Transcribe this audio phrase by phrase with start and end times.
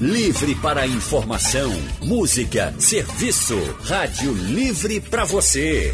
[0.00, 3.58] Livre para informação, música, serviço.
[3.82, 5.92] Rádio Livre para você.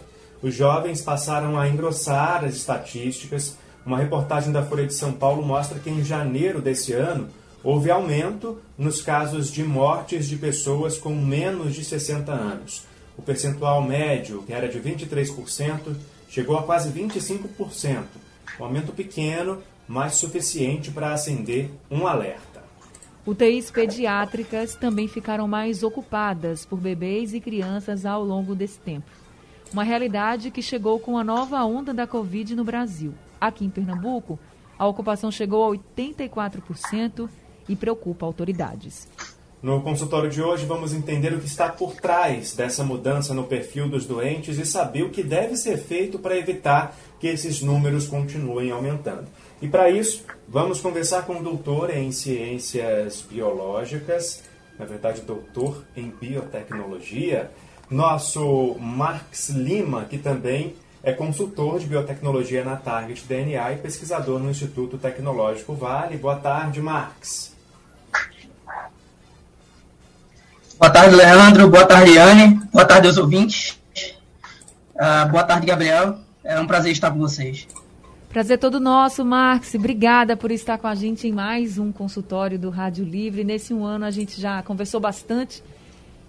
[0.43, 3.62] Os jovens passaram a engrossar as estatísticas.
[3.85, 7.29] Uma reportagem da Folha de São Paulo mostra que em janeiro desse ano
[7.65, 12.85] houve aumento nos casos de mortes de pessoas com menos de 60 anos.
[13.17, 15.97] O percentual médio, que era de 23%,
[16.29, 18.05] chegou a quase 25%.
[18.61, 19.59] Um aumento pequeno,
[19.89, 22.63] mas suficiente para acender um alerta.
[23.27, 29.11] UTIs pediátricas também ficaram mais ocupadas por bebês e crianças ao longo desse tempo.
[29.73, 33.13] Uma realidade que chegou com a nova onda da Covid no Brasil.
[33.43, 34.39] Aqui em Pernambuco,
[34.79, 37.29] a ocupação chegou a 84%
[37.69, 39.09] e preocupa autoridades.
[39.61, 43.89] No consultório de hoje, vamos entender o que está por trás dessa mudança no perfil
[43.89, 48.71] dos doentes e saber o que deve ser feito para evitar que esses números continuem
[48.71, 49.27] aumentando.
[49.61, 54.45] E para isso, vamos conversar com o doutor em ciências biológicas,
[54.79, 57.51] na verdade, doutor em biotecnologia,
[57.91, 64.51] nosso Marx Lima, que também é consultor de biotecnologia na Target DNA e pesquisador no
[64.51, 66.17] Instituto Tecnológico Vale.
[66.17, 67.53] Boa tarde, Marx.
[70.79, 71.69] Boa tarde, Leandro.
[71.69, 72.61] Boa tarde, Anne.
[72.73, 73.81] Boa tarde aos ouvintes.
[74.95, 76.19] Uh, boa tarde, Gabriel.
[76.45, 77.67] É um prazer estar com vocês.
[78.29, 79.75] Prazer todo nosso, Marx.
[79.75, 83.45] Obrigada por estar com a gente em mais um consultório do Rádio Livre.
[83.45, 85.63] Nesse um ano a gente já conversou bastante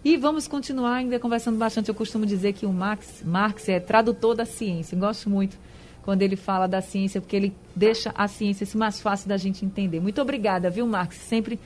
[0.04, 1.90] e vamos continuar ainda conversando bastante.
[1.90, 4.98] Eu costumo dizer que o Max, Marx é tradutor da ciência.
[4.98, 5.58] Gosto muito
[6.04, 10.02] quando ele fala da ciência, porque ele deixa a ciência mais fácil da gente entender.
[10.02, 11.16] Muito obrigada, viu, Marx?
[11.16, 11.58] Sempre,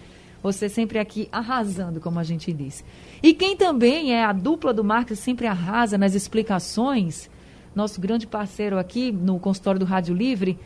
[0.43, 2.83] você sempre aqui arrasando, como a gente diz.
[3.23, 7.29] E quem também é a dupla do Marx, sempre arrasa nas explicações
[7.77, 10.57] nosso grande parceiro aqui no consultório do Rádio Livre,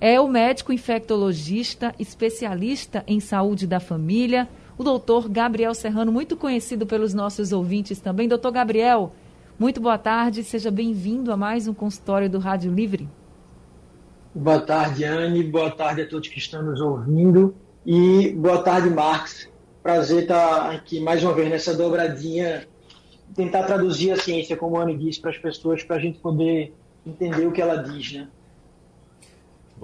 [0.00, 6.86] é o médico infectologista, especialista em saúde da família, o doutor Gabriel Serrano, muito conhecido
[6.86, 8.28] pelos nossos ouvintes também.
[8.28, 9.12] Doutor Gabriel,
[9.58, 13.08] muito boa tarde, seja bem-vindo a mais um consultório do Rádio Livre.
[14.34, 17.54] Boa tarde, Anne, boa tarde a todos que estão nos ouvindo
[17.86, 19.48] e boa tarde, Marx.
[19.80, 22.66] Prazer estar aqui mais uma vez nessa dobradinha
[23.34, 26.74] tentar traduzir a ciência, como a Anne disse, para as pessoas, para a gente poder
[27.06, 28.28] entender o que ela diz, né?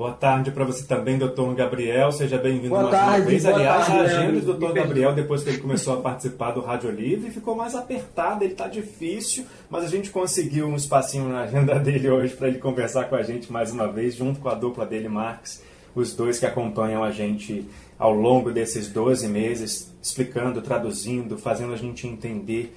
[0.01, 2.11] Boa tarde para você também, doutor Gabriel.
[2.11, 3.45] Seja bem-vindo mais tarde, uma vez.
[3.45, 6.91] Aliás, tarde, a agenda do doutor Gabriel, depois que ele começou a participar do Rádio
[6.91, 8.43] Livre, ficou mais apertada.
[8.43, 12.57] Ele está difícil, mas a gente conseguiu um espacinho na agenda dele hoje para ele
[12.57, 15.63] conversar com a gente mais uma vez, junto com a dupla dele, Marx,
[15.95, 17.69] os dois que acompanham a gente
[17.99, 22.75] ao longo desses 12 meses, explicando, traduzindo, fazendo a gente entender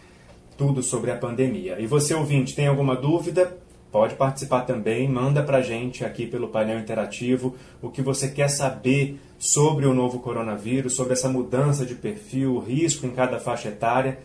[0.57, 1.79] tudo sobre a pandemia.
[1.79, 3.63] E você, ouvinte, tem alguma dúvida?
[3.93, 8.47] Pode participar também, manda para a gente aqui pelo painel interativo o que você quer
[8.47, 13.69] saber sobre o novo coronavírus, sobre essa mudança de perfil, o risco em cada faixa
[13.69, 14.17] etária.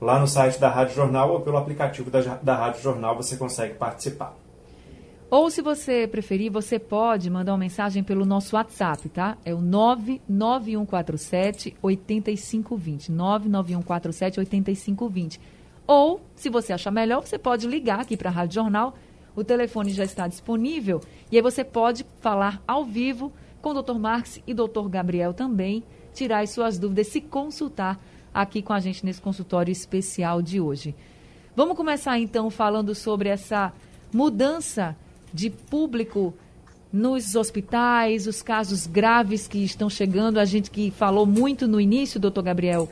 [0.00, 3.74] Lá no site da Rádio Jornal ou pelo aplicativo da, da Rádio Jornal você consegue
[3.74, 4.34] participar.
[5.30, 9.38] Ou, se você preferir, você pode mandar uma mensagem pelo nosso WhatsApp, tá?
[9.44, 13.12] É o 99147 8520.
[13.12, 15.40] 99147 8520.
[15.86, 18.96] Ou, se você achar melhor, você pode ligar aqui para a Rádio Jornal.
[19.34, 21.00] O telefone já está disponível
[21.30, 23.94] e aí você pode falar ao vivo com o Dr.
[23.94, 24.88] Marx e Dr.
[24.90, 27.98] Gabriel também, tirar as suas dúvidas, se consultar
[28.34, 30.94] aqui com a gente nesse consultório especial de hoje.
[31.54, 33.72] Vamos começar então falando sobre essa
[34.12, 34.96] mudança
[35.32, 36.34] de público
[36.92, 40.38] nos hospitais, os casos graves que estão chegando.
[40.38, 42.88] A gente que falou muito no início, doutor Gabriel,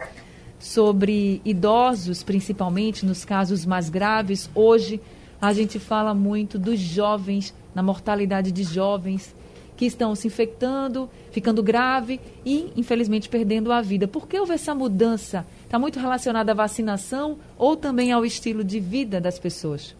[0.59, 4.49] sobre idosos, principalmente nos casos mais graves.
[4.55, 5.01] Hoje
[5.41, 9.35] a gente fala muito dos jovens, na mortalidade de jovens
[9.77, 14.07] que estão se infectando, ficando grave e, infelizmente, perdendo a vida.
[14.07, 15.47] Por que houve essa mudança?
[15.65, 19.97] Está muito relacionada à vacinação ou também ao estilo de vida das pessoas?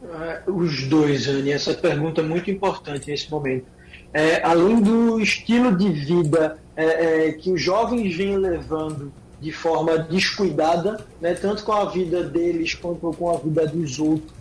[0.00, 1.50] Uh, os dois, Anne.
[1.50, 3.66] Essa pergunta é muito importante nesse momento.
[4.12, 9.98] É, além do estilo de vida é, é, que os jovens vêm levando de forma
[9.98, 14.36] descuidada, né, tanto com a vida deles quanto com a vida dos outros,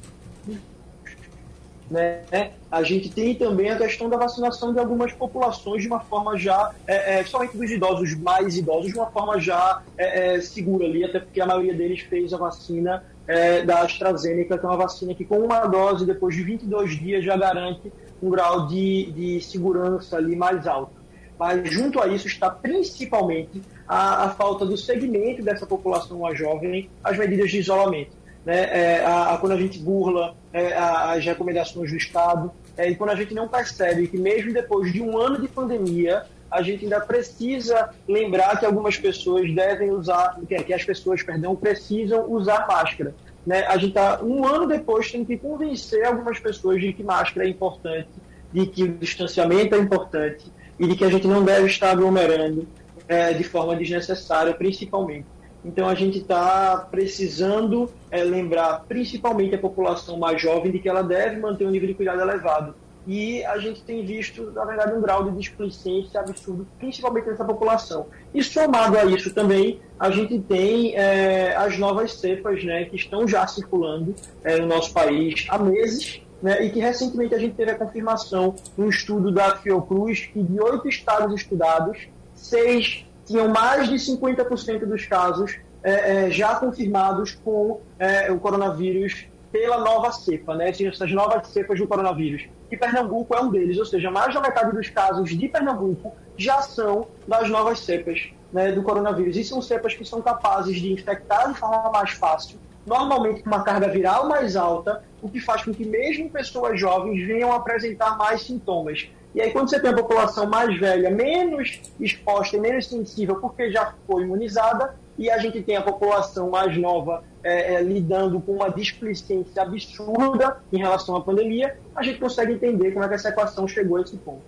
[1.89, 2.51] né?
[2.71, 6.73] A gente tem também a questão da vacinação de algumas populações de uma forma já,
[6.87, 11.03] é, é, somente dos idosos mais idosos, de uma forma já é, é segura ali,
[11.03, 15.13] até porque a maioria deles fez a vacina é, da AstraZeneca, que é uma vacina
[15.13, 20.17] que com uma dose, depois de 22 dias, já garante um grau de, de segurança
[20.17, 20.94] ali mais alto.
[21.37, 26.89] Mas junto a isso está principalmente a, a falta do segmento dessa população mais jovem,
[27.03, 28.11] as medidas de isolamento
[28.45, 32.95] né, é, a, a, quando a gente burla é, as recomendações do Estado, é, e
[32.95, 36.83] quando a gente não percebe que mesmo depois de um ano de pandemia, a gente
[36.83, 43.15] ainda precisa lembrar que algumas pessoas devem usar, que as pessoas, perdão, precisam usar máscara.
[43.45, 43.65] Né?
[43.65, 47.49] A gente está um ano depois tendo que convencer algumas pessoas de que máscara é
[47.49, 48.09] importante,
[48.53, 50.45] de que o distanciamento é importante
[50.79, 52.67] e de que a gente não deve estar aglomerando
[53.07, 55.25] é, de forma desnecessária, principalmente.
[55.63, 61.01] Então a gente está precisando é, lembrar principalmente a população mais jovem de que ela
[61.01, 62.75] deve manter um nível de cuidado elevado.
[63.07, 68.07] E a gente tem visto, na verdade, um grau de displicência absurdo, principalmente nessa população.
[68.33, 73.27] E somado a isso também, a gente tem é, as novas cepas né, que estão
[73.27, 77.71] já circulando é, no nosso país há meses, né, e que recentemente a gente teve
[77.71, 83.95] a confirmação num estudo da Fiocruz que de oito estados estudados, seis tinham mais de
[83.95, 90.69] 50% dos casos é, é, já confirmados com é, o coronavírus pela nova cepa, né?
[90.69, 92.43] Essas novas cepas do coronavírus.
[92.69, 96.61] E Pernambuco é um deles, ou seja, mais da metade dos casos de Pernambuco já
[96.61, 99.35] são das novas cepas né, do coronavírus.
[99.35, 103.63] E são cepas que são capazes de infectar de forma mais fácil, normalmente com uma
[103.63, 108.41] carga viral mais alta, o que faz com que mesmo pessoas jovens venham apresentar mais
[108.41, 109.09] sintomas.
[109.33, 113.69] E aí, quando você tem a população mais velha, menos exposta e menos sensível, porque
[113.69, 118.53] já foi imunizada, e a gente tem a população mais nova é, é, lidando com
[118.53, 123.29] uma displicência absurda em relação à pandemia, a gente consegue entender como é que essa
[123.29, 124.41] equação chegou a esse ponto.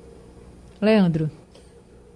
[0.82, 1.30] Leandro.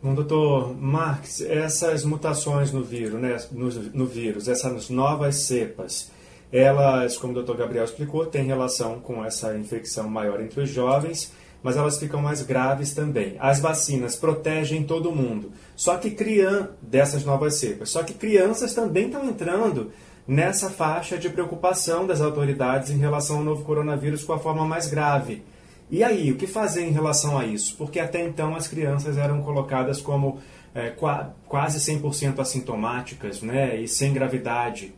[0.01, 6.09] Bom, doutor Marx, essas mutações no vírus, né, no, no vírus, essas novas cepas,
[6.51, 11.31] elas, como o doutor Gabriel explicou, têm relação com essa infecção maior entre os jovens
[11.63, 13.36] mas elas ficam mais graves também.
[13.39, 17.89] As vacinas protegem todo mundo, só que crian dessas novas cepas.
[17.89, 19.92] Só que crianças também estão entrando
[20.27, 24.88] nessa faixa de preocupação das autoridades em relação ao novo coronavírus com a forma mais
[24.88, 25.44] grave.
[25.91, 27.75] E aí, o que fazer em relação a isso?
[27.75, 30.39] Porque até então as crianças eram colocadas como
[30.73, 34.95] é, qua quase 100% assintomáticas né, e sem gravidade.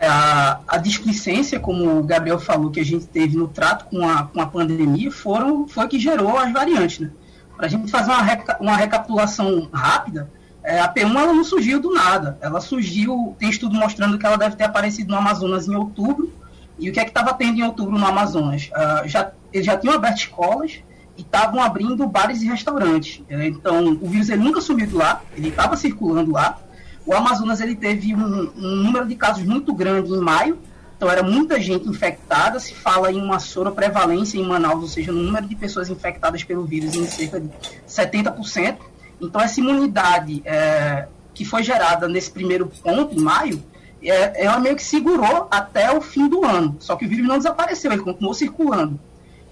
[0.00, 4.22] A, a displicência, como o Gabriel falou, que a gente teve no trato com a,
[4.24, 7.00] com a pandemia, foram, foi que gerou as variantes.
[7.00, 7.10] Né?
[7.56, 10.30] Para a gente fazer uma, reca, uma recapitulação rápida,
[10.62, 12.38] é, a P1 ela não surgiu do nada.
[12.40, 16.32] Ela surgiu, tem estudo mostrando que ela deve ter aparecido no Amazonas em outubro.
[16.78, 18.68] E o que é que estava tendo em outubro no Amazonas?
[18.68, 20.80] Uh, já, eles já tinham aberto escolas
[21.16, 23.22] e estavam abrindo bares e restaurantes.
[23.30, 26.58] Então, o vírus ele nunca sumiu de lá, ele estava circulando lá
[27.06, 30.58] o Amazonas ele teve um, um, número de casos muito grande em maio,
[30.96, 33.38] então era muita gente infectada, se fala em uma
[33.72, 37.48] prevalência em Manaus, ou seja, no número de pessoas infectadas pelo vírus em cerca de
[37.88, 38.78] 70%.
[39.20, 43.62] Então essa imunidade é, que foi gerada nesse primeiro ponto, em maio,
[44.02, 46.76] ela meio que segurou até o fim do ano.
[46.78, 48.98] Só que o vírus não desapareceu, ele continuou circulando.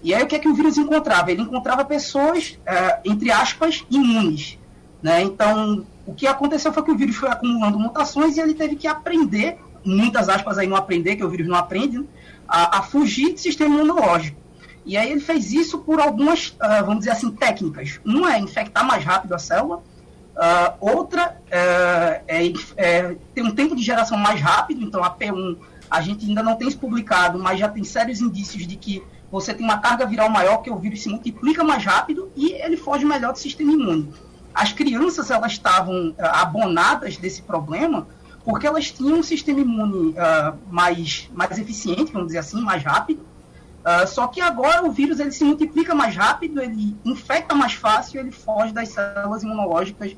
[0.03, 1.33] E aí o que é que o vírus encontrava?
[1.33, 4.59] Ele encontrava pessoas, é, entre aspas, imunes.
[5.03, 5.23] Né?
[5.23, 8.87] Então, o que aconteceu foi que o vírus foi acumulando mutações e ele teve que
[8.87, 12.05] aprender, muitas aspas aí não aprender, que o vírus não aprende, né?
[12.47, 14.39] a, a, fugir do sistema imunológico.
[14.85, 17.99] E aí ele fez isso por algumas, uh, vamos dizer assim, técnicas.
[18.05, 19.83] Uma é infectar mais rápido a célula,
[20.37, 25.57] uh, outra uh, é, é, ter um tempo de geração mais rápido, então a P1
[25.91, 29.53] a gente ainda não tem isso publicado, mas já tem sérios indícios de que você
[29.53, 33.05] tem uma carga viral maior, que o vírus se multiplica mais rápido e ele foge
[33.05, 34.13] melhor do sistema imune
[34.55, 38.07] as crianças elas estavam uh, abonadas desse problema
[38.45, 43.27] porque elas tinham um sistema imune uh, mais, mais eficiente, vamos dizer assim, mais rápido.
[43.85, 48.19] Uh, só que agora o vírus ele se multiplica mais rápido, ele infecta mais fácil,
[48.19, 50.17] ele foge das células imunológicas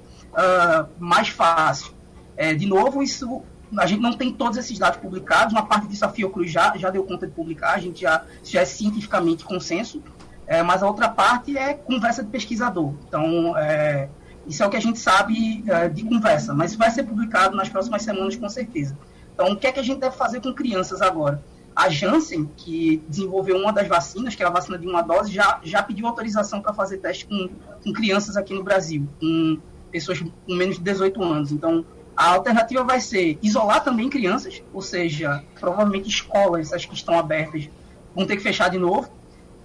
[0.99, 1.93] mais fácil.
[2.37, 3.43] É, de novo, isso
[3.77, 6.91] a gente não tem todos esses dados publicados, uma parte disso a Fiocruz já, já
[6.91, 10.03] deu conta de publicar, a gente já, já é cientificamente consenso,
[10.47, 12.95] é, mas a outra parte é conversa de pesquisador.
[13.09, 14.09] Então, é,
[14.47, 17.69] isso é o que a gente sabe é, de conversa, mas vai ser publicado nas
[17.69, 18.97] próximas semanas com certeza.
[19.35, 21.43] Então, o que é que a gente deve fazer com crianças agora?
[21.77, 25.61] A Janssen, que desenvolveu uma das vacinas, que é a vacina de uma dose, já,
[25.63, 27.51] já pediu autorização para fazer teste com,
[27.85, 29.59] com crianças aqui no Brasil, com
[29.93, 31.53] pessoas com menos de 18 anos.
[31.53, 31.85] Então,
[32.17, 37.69] a alternativa vai ser isolar também crianças, ou seja, provavelmente escolas, as que estão abertas,
[38.15, 39.11] vão ter que fechar de novo,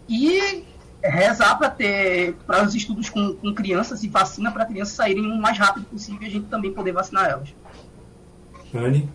[0.10, 0.65] e
[1.01, 5.41] rezar para ter para os estudos com, com crianças e vacina para crianças saírem o
[5.41, 7.56] mais rápido possível e a gente também poder vacinar elas.
[8.75, 9.10] Anne?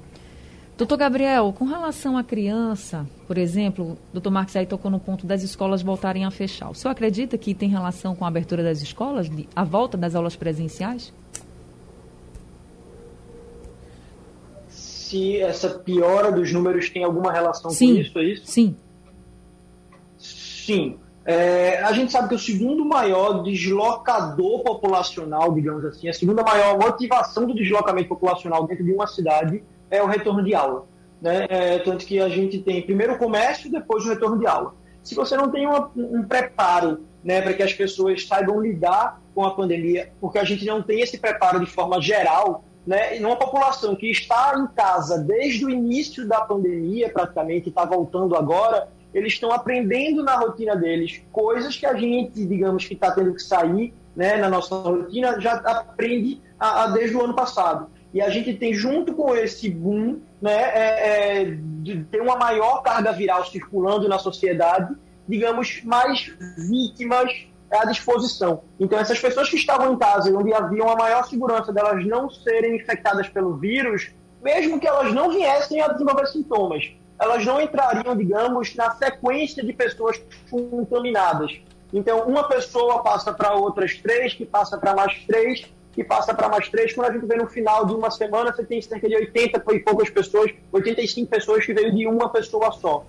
[0.76, 5.42] Doutor Gabriel, com relação à criança, por exemplo, doutor Marcos aí tocou no ponto das
[5.42, 6.68] escolas voltarem a fechar.
[6.68, 10.36] O senhor acredita que tem relação com a abertura das escolas, a volta das aulas
[10.36, 11.14] presenciais?
[14.68, 18.46] Se essa piora dos números tem alguma relação sim, com isso, é isso?
[18.46, 18.76] Sim.
[20.18, 20.98] Sim.
[21.24, 26.78] É, a gente sabe que o segundo maior deslocador populacional, digamos assim, a segunda maior
[26.78, 30.86] motivação do deslocamento populacional dentro de uma cidade é o retorno de aula.
[31.20, 31.46] Né?
[31.48, 34.74] É, tanto que a gente tem primeiro o comércio, depois o retorno de aula.
[35.02, 39.44] Se você não tem uma, um preparo né, para que as pessoas saibam lidar com
[39.44, 43.96] a pandemia, porque a gente não tem esse preparo de forma geral, né, numa população
[43.96, 49.50] que está em casa desde o início da pandemia, praticamente, está voltando agora, eles estão
[49.50, 54.36] aprendendo na rotina deles coisas que a gente, digamos, que está tendo que sair né,
[54.36, 57.88] na nossa rotina, já aprende a, a, desde o ano passado.
[58.16, 61.44] E a gente tem, junto com esse boom, né, é, é,
[61.82, 64.96] de ter uma maior carga viral circulando na sociedade,
[65.28, 66.32] digamos, mais
[66.66, 67.30] vítimas
[67.70, 68.62] à disposição.
[68.80, 72.76] Então, essas pessoas que estavam em casa, onde havia uma maior segurança delas não serem
[72.76, 74.10] infectadas pelo vírus,
[74.42, 79.74] mesmo que elas não viessem a desenvolver sintomas, elas não entrariam, digamos, na sequência de
[79.74, 80.18] pessoas
[80.50, 81.60] contaminadas.
[81.92, 85.66] Então, uma pessoa passa para outras três, que passa para mais três,
[85.96, 86.92] que passa para mais três.
[86.92, 89.80] Quando a gente vê no final de uma semana, você tem cerca de 80 e
[89.80, 93.04] poucas pessoas, 85 pessoas que veio de uma pessoa só.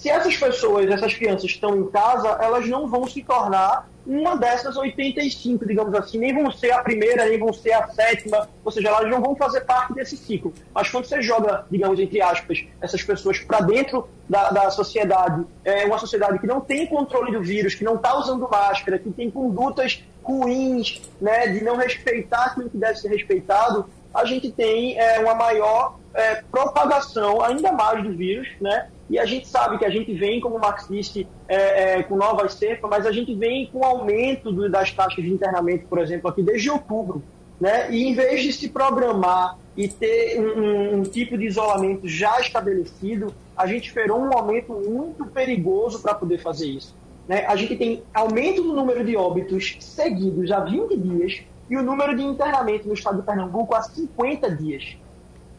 [0.00, 4.74] Se essas pessoas, essas crianças estão em casa, elas não vão se tornar uma dessas
[4.74, 8.88] 85, digamos assim, nem vão ser a primeira, nem vão ser a sétima, ou seja,
[8.88, 10.54] elas não vão fazer parte desse ciclo.
[10.74, 15.84] Mas quando você joga, digamos, entre aspas, essas pessoas para dentro da, da sociedade, é
[15.84, 19.30] uma sociedade que não tem controle do vírus, que não está usando máscara, que tem
[19.30, 25.20] condutas ruins, né, de não respeitar aquilo que deve ser respeitado, a gente tem é,
[25.20, 28.88] uma maior é, propagação ainda mais do vírus, né?
[29.10, 32.88] E a gente sabe que a gente vem como marxista é, é, com novas cepas,
[32.88, 36.70] mas a gente vem com aumento do, das taxas de internamento, por exemplo, aqui desde
[36.70, 37.20] outubro.
[37.60, 37.90] Né?
[37.90, 42.40] E em vez de se programar e ter um, um, um tipo de isolamento já
[42.40, 46.94] estabelecido, a gente esperou um aumento muito perigoso para poder fazer isso.
[47.26, 47.44] Né?
[47.46, 52.16] A gente tem aumento do número de óbitos seguidos há 20 dias e o número
[52.16, 54.96] de internamento no estado de Pernambuco há 50 dias.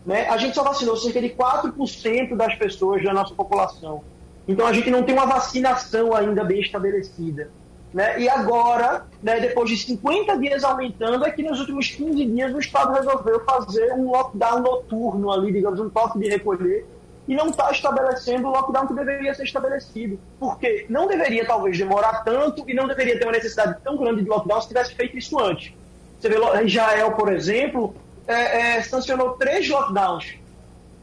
[0.05, 0.27] Né?
[0.27, 4.03] A gente só vacinou cerca de 4% das pessoas da nossa população.
[4.47, 7.49] Então a gente não tem uma vacinação ainda bem estabelecida.
[7.93, 8.21] Né?
[8.21, 12.59] E agora, né, depois de 50 dias aumentando, é que nos últimos 15 dias o
[12.59, 16.85] Estado resolveu fazer um lockdown noturno ali, digamos, um toque de recolher,
[17.27, 20.17] e não está estabelecendo o lockdown que deveria ser estabelecido.
[20.39, 24.29] Porque não deveria, talvez, demorar tanto e não deveria ter uma necessidade tão grande de
[24.29, 25.73] lockdown se tivesse feito isso antes.
[26.19, 27.93] Você vê, Israel, por exemplo,
[28.27, 30.35] é, é, sancionou três lockdowns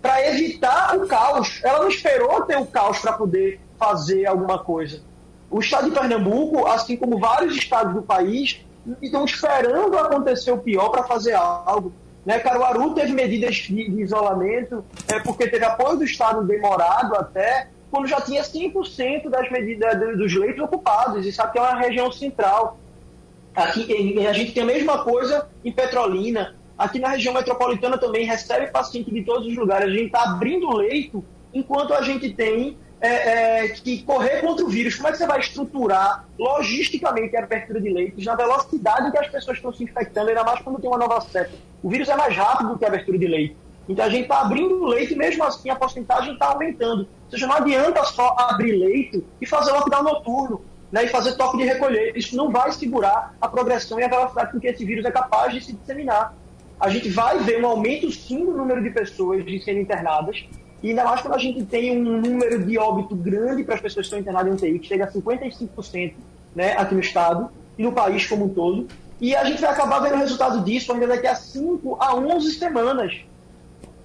[0.01, 1.61] para evitar o caos.
[1.63, 5.01] Ela não esperou ter o caos para poder fazer alguma coisa.
[5.51, 8.61] O estado de Pernambuco, assim como vários estados do país,
[9.03, 11.93] estão esperando acontecer o pior para fazer algo.
[12.25, 12.39] Né?
[12.39, 18.21] Caruaru teve medidas de, isolamento é, porque teve apoio do Estado demorado até, quando já
[18.21, 21.25] tinha 100% das medidas dos leitos ocupados.
[21.25, 22.79] Isso aqui é uma região central.
[23.55, 26.55] Aqui a gente tem a mesma coisa em Petrolina.
[26.79, 29.89] Aqui na região metropolitana também recebe paciente de todos os lugares.
[29.89, 34.69] A gente está abrindo leito enquanto a gente tem é, é, que correr contra o
[34.69, 34.95] vírus.
[34.95, 39.27] Como é que você vai estruturar logisticamente a abertura de leitos na velocidade que as
[39.27, 41.57] pessoas estão se infectando, ainda mais quando tem uma nova cepa?
[41.83, 43.57] O vírus é mais rápido do que a abertura de leito.
[43.89, 47.01] Então a gente está abrindo leito e mesmo assim a porcentagem está aumentando.
[47.03, 50.63] Ou seja, não adianta só abrir leito e fazer lockdown noturno.
[50.91, 52.17] Né, e fazer toque de recolher.
[52.17, 55.53] Isso não vai segurar a progressão e a velocidade com que esse vírus é capaz
[55.53, 56.35] de se disseminar
[56.79, 60.45] a gente vai ver um aumento sim do número de pessoas de sendo internadas,
[60.83, 64.07] e ainda mais quando a gente tem um número de óbito grande para as pessoas
[64.07, 66.13] que estão internadas em UTI, que chega a 55%
[66.55, 68.87] né, aqui no estado e no país como um todo.
[69.21, 72.53] E a gente vai acabar vendo o resultado disso ainda daqui a 5 a 11
[72.53, 73.21] semanas.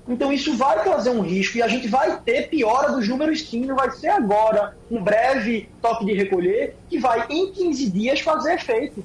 [0.07, 3.65] Então isso vai trazer um risco e a gente vai ter piora dos números sim,
[3.65, 8.55] não vai ser agora um breve toque de recolher que vai em 15 dias fazer
[8.55, 9.03] efeito.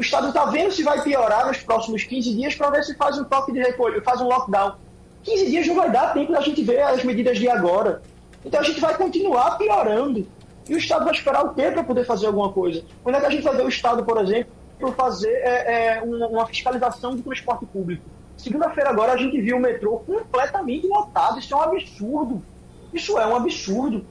[0.00, 3.18] O Estado está vendo se vai piorar nos próximos 15 dias para ver se faz
[3.18, 3.62] um toque de
[4.00, 4.76] faz um lockdown.
[5.22, 8.00] 15 dias não vai dar tempo da gente ver as medidas de agora.
[8.42, 10.26] Então a gente vai continuar piorando.
[10.66, 12.82] E o Estado vai esperar o quê para poder fazer alguma coisa?
[13.04, 14.50] Quando é que a gente vai ver o Estado, por exemplo,
[14.96, 18.02] fazer é, é, uma, fiscalização do transporte público?
[18.38, 21.38] Segunda-feira agora a gente viu o metrô completamente lotado.
[21.38, 22.42] Isso é um absurdo.
[22.90, 24.06] Isso é um absurdo.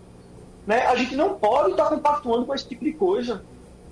[0.68, 0.86] Né?
[0.86, 3.44] A gente não pode estar compactuando com esse tipo de coisa.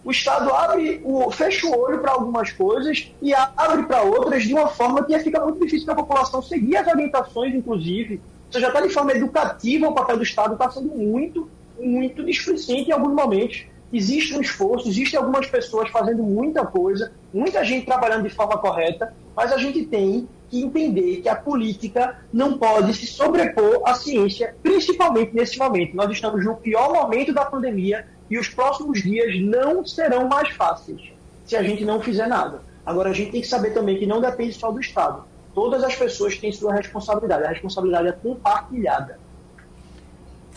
[0.08, 4.54] O Estado abre o, fecha o olho para algumas coisas e abre para outras de
[4.54, 8.22] uma forma que fica muito difícil para a população seguir as orientações, inclusive.
[8.50, 12.90] Você já está de forma educativa, o papel do Estado está sendo muito, muito displicente
[12.90, 13.66] em alguns momentos.
[13.92, 19.14] Existe um esforço, existem algumas pessoas fazendo muita coisa, muita gente trabalhando de forma correta,
[19.36, 24.56] mas a gente tem que entender que a política não pode se sobrepor à ciência,
[24.64, 25.98] principalmente nesse momento.
[25.98, 31.02] Nós estamos no pior momento da pandemia e os próximos dias não serão mais fáceis
[31.46, 32.62] se a gente não fizer nada.
[32.86, 35.24] Agora, a gente tem que saber também que não depende só do Estado.
[35.54, 37.44] Todas as pessoas têm sua responsabilidade.
[37.44, 39.20] A responsabilidade é compartilhada.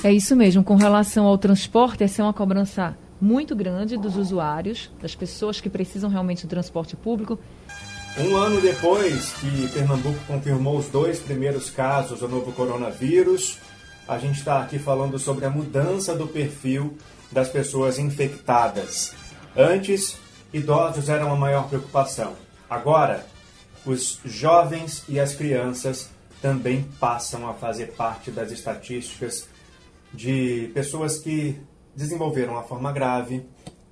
[0.03, 0.62] É isso mesmo.
[0.62, 5.69] Com relação ao transporte, essa é uma cobrança muito grande dos usuários, das pessoas que
[5.69, 7.39] precisam realmente do transporte público.
[8.19, 13.59] Um ano depois que Pernambuco confirmou os dois primeiros casos do novo coronavírus,
[14.09, 16.97] a gente está aqui falando sobre a mudança do perfil
[17.30, 19.14] das pessoas infectadas.
[19.56, 20.18] Antes,
[20.52, 22.34] idosos eram a maior preocupação.
[22.68, 23.26] Agora,
[23.84, 26.10] os jovens e as crianças
[26.40, 29.49] também passam a fazer parte das estatísticas
[30.12, 31.58] de pessoas que
[31.94, 33.44] desenvolveram a forma grave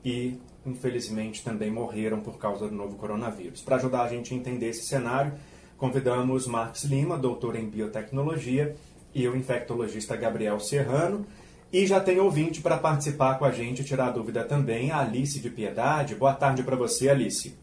[0.04, 3.60] e infelizmente também morreram por causa do novo coronavírus.
[3.60, 5.32] Para ajudar a gente a entender esse cenário,
[5.76, 8.76] convidamos Marcos Lima, doutor em biotecnologia,
[9.14, 11.26] e o infectologista Gabriel Serrano.
[11.70, 15.50] E já tem ouvinte para participar com a gente, tirar dúvida também, a Alice de
[15.50, 16.14] Piedade.
[16.14, 17.54] Boa tarde para você, Alice.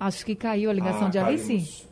[0.00, 1.46] Acho que caiu a ligação ah, de Alice.
[1.46, 1.88] Caímos.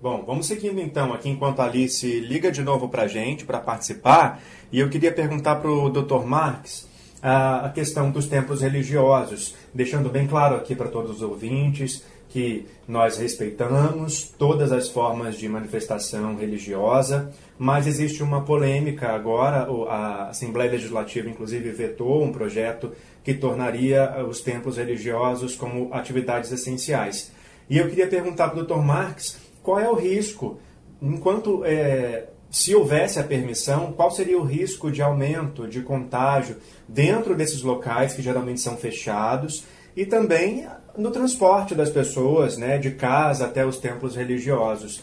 [0.00, 3.60] Bom, vamos seguindo então aqui enquanto a Alice liga de novo para a gente para
[3.60, 4.40] participar.
[4.72, 6.24] E eu queria perguntar para o Dr.
[6.24, 6.88] Marx
[7.22, 13.18] a questão dos templos religiosos, deixando bem claro aqui para todos os ouvintes que nós
[13.18, 21.28] respeitamos todas as formas de manifestação religiosa, mas existe uma polêmica agora, a Assembleia Legislativa
[21.28, 22.92] inclusive vetou um projeto
[23.24, 27.32] que tornaria os templos religiosos como atividades essenciais.
[27.68, 28.82] E eu queria perguntar para o Dr.
[28.82, 30.58] Marx qual é o risco,
[31.02, 37.34] enquanto é, se houvesse a permissão, qual seria o risco de aumento de contágio dentro
[37.34, 39.64] desses locais que geralmente são fechados
[39.96, 45.02] e também no transporte das pessoas, né, de casa até os templos religiosos.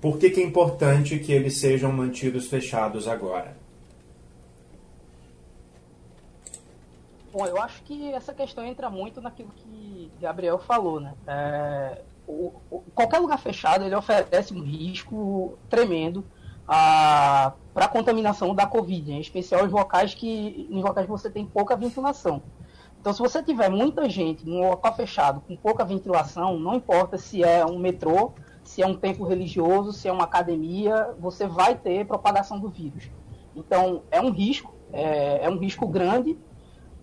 [0.00, 3.56] Por que, que é importante que eles sejam mantidos fechados agora?
[7.32, 11.14] Bom, eu acho que essa questão entra muito naquilo que Gabriel falou, né?
[11.26, 16.24] É, o, o, qualquer lugar fechado ele oferece um risco tremendo
[16.66, 21.44] para a contaminação da Covid, em especial em locais que em locais que você tem
[21.44, 22.42] pouca ventilação.
[23.04, 27.44] Então, se você tiver muita gente num local fechado com pouca ventilação, não importa se
[27.44, 32.06] é um metrô, se é um templo religioso, se é uma academia, você vai ter
[32.06, 33.10] propagação do vírus.
[33.54, 36.38] Então, é um risco, é, é um risco grande.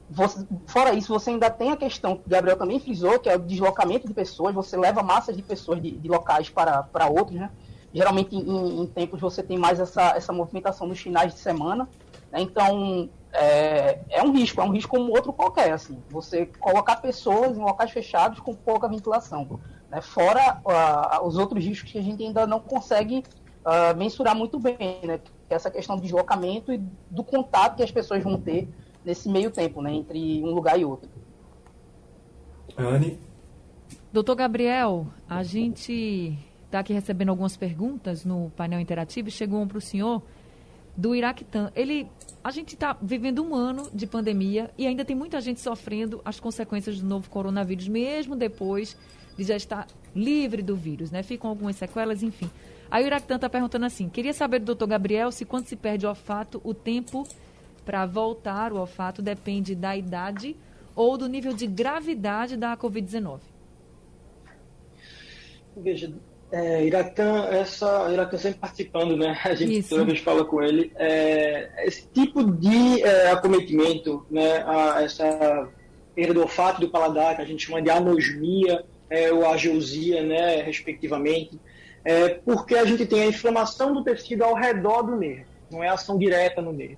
[0.09, 3.35] Você, fora isso, você ainda tem a questão que o Gabriel também frisou, que é
[3.35, 7.39] o deslocamento de pessoas, você leva massas de pessoas de, de locais para, para outros,
[7.39, 7.51] né?
[7.93, 11.87] Geralmente em, em, tempos você tem mais essa, essa movimentação nos finais de semana.
[12.31, 12.41] Né?
[12.41, 15.71] Então é, é, um risco, é um risco como outro qualquer.
[15.71, 16.01] Assim.
[16.09, 19.59] Você colocar pessoas em locais fechados com pouca ventilação.
[19.89, 20.01] Né?
[20.01, 23.23] Fora uh, os outros riscos que a gente ainda não consegue
[23.65, 25.19] uh, mensurar muito bem, né?
[25.19, 28.67] que é essa questão do deslocamento e do contato que as pessoas vão ter
[29.03, 29.93] nesse meio tempo, né?
[29.93, 31.09] entre um lugar e outro.
[32.77, 33.19] Anne?
[34.11, 39.67] Doutor Gabriel, a gente está aqui recebendo algumas perguntas no painel interativo e chegou um
[39.67, 40.21] para o senhor
[40.95, 41.71] do Iraquitã.
[41.75, 42.07] Ele,
[42.43, 46.39] a gente está vivendo um ano de pandemia e ainda tem muita gente sofrendo as
[46.39, 48.97] consequências do novo coronavírus, mesmo depois
[49.37, 51.23] de já estar livre do vírus, né?
[51.23, 52.49] Ficam algumas sequelas, enfim.
[52.89, 56.05] Aí o Iraquitã está perguntando assim, queria saber do doutor Gabriel se quando se perde
[56.05, 57.25] o olfato, o tempo
[57.85, 60.55] para voltar o olfato depende da idade
[60.95, 63.39] ou do nível de gravidade da Covid-19.
[65.77, 66.13] Veja,
[66.51, 69.39] é, Iratã, essa, Iratã sempre participando, né?
[69.43, 69.89] A gente Isso.
[69.89, 70.91] toda vez fala com ele.
[70.95, 74.63] É, esse tipo de é, acometimento, né?
[74.67, 75.69] A, essa
[76.13, 80.61] perda do olfato do paladar, que a gente chama de anosmia é, ou ageusia, né?
[80.61, 81.57] Respectivamente,
[82.03, 85.87] é porque a gente tem a inflamação do tecido ao redor do nervo, não é
[85.87, 86.97] ação direta no nervo.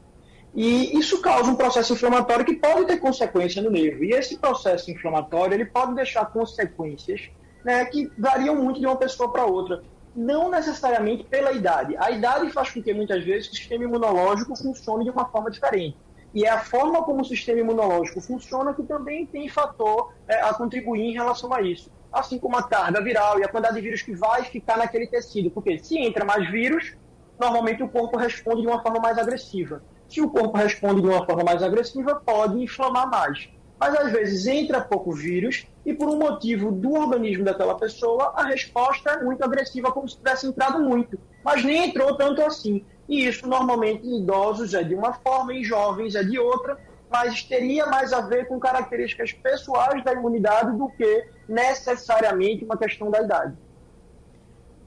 [0.55, 4.03] E isso causa um processo inflamatório que pode ter consequência no nervo.
[4.03, 7.29] E esse processo inflamatório ele pode deixar consequências
[7.63, 9.83] né, que variam muito de uma pessoa para outra.
[10.15, 11.95] não necessariamente pela idade.
[11.97, 15.97] A idade faz com que muitas vezes o sistema imunológico funcione de uma forma diferente.
[16.33, 20.53] E é a forma como o sistema imunológico funciona que também tem fator é, a
[20.53, 21.91] contribuir em relação a isso.
[22.11, 25.51] Assim como a carga viral e a quantidade de vírus que vai ficar naquele tecido.
[25.51, 26.95] Porque se entra mais vírus,
[27.39, 29.83] normalmente o corpo responde de uma forma mais agressiva.
[30.07, 33.49] Se o corpo responde de uma forma mais agressiva, pode inflamar mais.
[33.79, 38.43] Mas às vezes entra pouco vírus e por um motivo do organismo daquela pessoa, a
[38.45, 41.19] resposta é muito agressiva, como se tivesse entrado muito.
[41.43, 42.85] Mas nem entrou tanto assim.
[43.07, 46.79] E isso normalmente em idosos é de uma forma, em jovens é de outra,
[47.11, 53.11] mas teria mais a ver com características pessoais da imunidade do que necessariamente uma questão
[53.11, 53.57] da idade.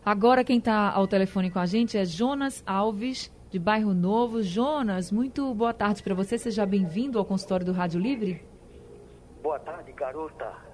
[0.05, 4.43] Agora quem está ao telefone com a gente é Jonas Alves, de Bairro Novo.
[4.43, 6.39] Jonas, muito boa tarde para você.
[6.39, 8.43] Seja bem-vindo ao consultório do Rádio Livre.
[9.43, 10.66] Boa tarde, garota.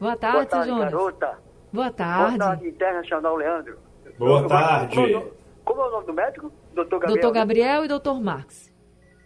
[0.00, 0.90] Boa tarde, Boa tarde Jonas.
[0.90, 1.38] garota.
[1.70, 2.38] Boa tarde.
[2.38, 3.78] Boa tarde, Internacional Leandro.
[4.18, 4.96] Boa tarde.
[4.96, 5.32] Como,
[5.62, 6.52] como é o nome do médico?
[6.72, 7.20] Doutor Gabriel.
[7.20, 8.74] Doutor Gabriel e doutor Marx.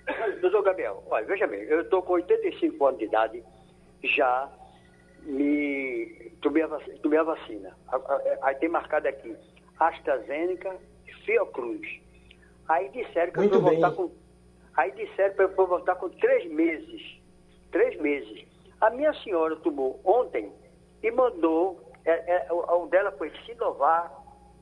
[0.43, 3.45] doutor Gabriel, olha, veja bem, eu estou com 85 anos de idade,
[4.03, 4.51] já
[5.23, 7.79] me tomei a, vacina, tomei a vacina.
[8.43, 9.37] Aí tem marcado aqui
[9.79, 12.01] AstraZeneca e Fiocruz.
[12.69, 14.11] Aí disseram que Muito eu vou voltar com.
[14.77, 17.21] Aí disseram que eu vou voltar com três meses.
[17.71, 18.45] Três meses.
[18.81, 20.53] A minha senhora tomou ontem
[21.05, 21.81] e mandou.
[22.05, 24.13] É, é, o, o dela foi Sinovar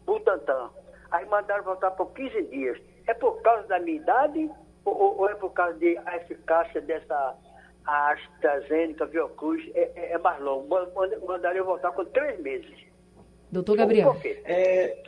[0.05, 0.71] Butantan.
[1.11, 2.79] Aí mandaram voltar por 15 dias.
[3.07, 4.51] É por causa da minha idade
[4.85, 7.37] ou, ou é por causa da eficácia dessa
[7.85, 10.69] AstraZeneca, Fiocruz, é, é, é mais longo.
[11.27, 12.77] Mandaria eu voltar com três meses.
[13.51, 14.17] Doutor Gabriel.
[14.45, 15.03] É,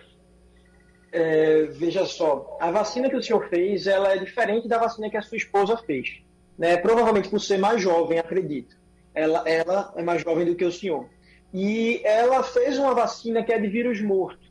[1.13, 5.17] é, veja só, a vacina que o senhor fez, ela é diferente da vacina que
[5.17, 6.21] a sua esposa fez.
[6.59, 6.77] Né?
[6.77, 8.77] Provavelmente por ser mais jovem, acredito.
[9.15, 11.09] Ela, ela é mais jovem do que o senhor.
[11.55, 14.45] E ela fez uma vacina que é de vírus morto.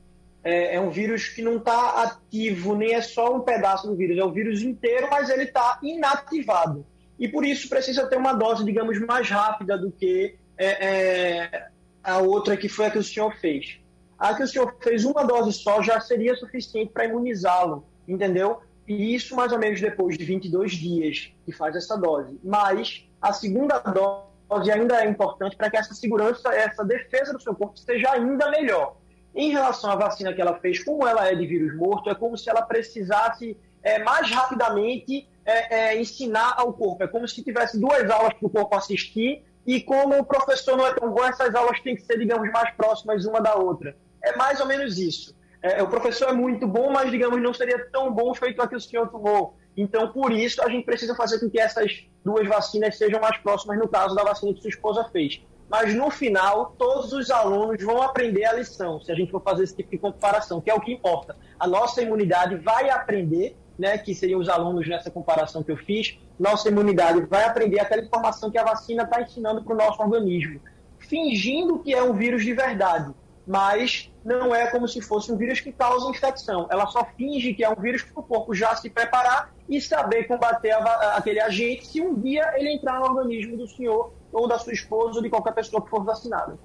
[0.44, 4.18] É, é um vírus que não está ativo, nem é só um pedaço do vírus,
[4.18, 6.86] é o vírus inteiro, mas ele está inativado
[7.20, 11.68] e por isso precisa ter uma dose, digamos, mais rápida do que é, é,
[12.04, 13.80] a outra que foi a que o senhor fez.
[14.18, 18.62] A que o senhor fez uma dose só já seria suficiente para imunizá-lo, entendeu?
[18.88, 22.38] E isso mais ou menos depois de 22 dias que faz essa dose.
[22.44, 24.33] Mas a segunda dose
[24.72, 28.98] ainda é importante para que essa segurança, essa defesa do seu corpo seja ainda melhor.
[29.36, 32.38] Em relação à vacina que ela fez, como ela é de vírus morto, é como
[32.38, 37.04] se ela precisasse é, mais rapidamente é, é, ensinar ao corpo.
[37.04, 40.86] É como se tivesse duas aulas para o corpo assistir e como o professor não
[40.86, 43.96] é tão bom, essas aulas têm que ser, digamos, mais próximas uma da outra.
[44.24, 45.36] É mais ou menos isso.
[45.62, 48.76] É, o professor é muito bom, mas, digamos, não seria tão bom feito a que
[48.76, 49.58] o senhor tomou.
[49.76, 53.78] Então, por isso, a gente precisa fazer com que essas duas vacinas sejam mais próximas,
[53.78, 55.42] no caso da vacina que sua esposa fez.
[55.70, 59.64] Mas, no final, todos os alunos vão aprender a lição, se a gente for fazer
[59.64, 61.36] esse tipo de comparação, que é o que importa.
[61.60, 66.18] A nossa imunidade vai aprender né, que seriam os alunos nessa comparação que eu fiz,
[66.40, 70.60] nossa imunidade vai aprender aquela informação que a vacina está ensinando para o nosso organismo,
[71.00, 73.12] fingindo que é um vírus de verdade,
[73.46, 76.68] mas não é como se fosse um vírus que causa infecção.
[76.70, 80.26] Ela só finge que é um vírus para o corpo já se preparar e saber
[80.28, 84.58] combater a, aquele agente se um dia ele entrar no organismo do senhor ou da
[84.58, 86.58] sua esposa ou de qualquer pessoa que for vacinada.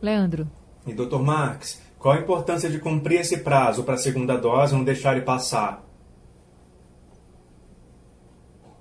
[0.00, 0.46] Leandro.
[0.86, 4.84] E doutor Marx, qual a importância de cumprir esse prazo para a segunda dose, não
[4.84, 5.82] deixar ele passar?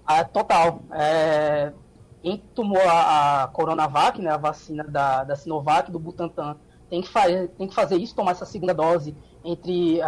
[0.05, 0.81] Ah, total.
[0.91, 1.73] É,
[2.21, 6.57] quem tomou a, a, Coronavac, né, a vacina da, da Sinovac, do Butantan,
[6.95, 9.99] tem que, fazer, tem que fazer isso, tomar essa segunda dose entre,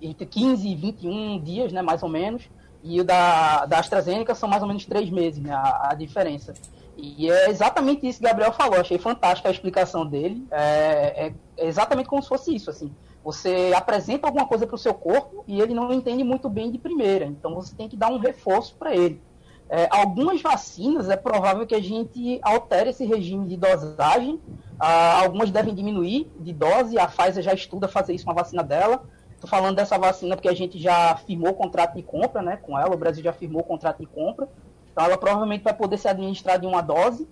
[0.00, 2.50] entre 15 e 21 dias, né, mais ou menos.
[2.82, 6.52] E o da, da AstraZeneca são mais ou menos três meses, né, a, a diferença.
[6.96, 8.80] E é exatamente isso que o Gabriel falou.
[8.80, 10.44] Achei fantástica a explicação dele.
[10.50, 12.92] É, é, é exatamente como se fosse isso, assim.
[13.22, 16.78] Você apresenta alguma coisa para o seu corpo e ele não entende muito bem de
[16.78, 17.24] primeira.
[17.24, 19.22] Então você tem que dar um reforço para ele.
[19.74, 24.38] É, algumas vacinas é provável que a gente altere esse regime de dosagem.
[24.78, 26.98] Ah, algumas devem diminuir de dose.
[26.98, 29.02] A Pfizer já estuda fazer isso com a vacina dela.
[29.34, 32.94] Estou falando dessa vacina porque a gente já firmou contrato de compra né, com ela.
[32.94, 34.46] O Brasil já firmou contrato de compra.
[34.92, 37.26] Então ela provavelmente vai poder ser administrada em uma dose.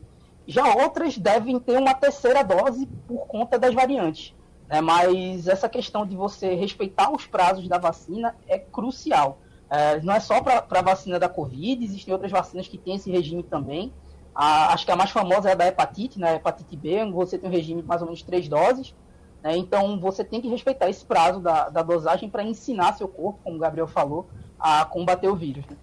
[0.46, 4.34] Já outras devem ter uma terceira dose por conta das variantes.
[4.66, 4.80] Né?
[4.80, 9.40] Mas essa questão de você respeitar os prazos da vacina é crucial.
[9.70, 13.10] É, não é só para a vacina da Covid, existem outras vacinas que têm esse
[13.10, 13.92] regime também.
[14.34, 16.36] A, acho que a mais famosa é a da hepatite, né?
[16.36, 18.94] Hepatite B, você tem um regime de mais ou menos três doses.
[19.42, 19.56] Né?
[19.56, 23.56] Então, você tem que respeitar esse prazo da, da dosagem para ensinar seu corpo, como
[23.56, 24.26] o Gabriel falou,
[24.58, 25.64] a combater o vírus.
[25.66, 25.76] Né?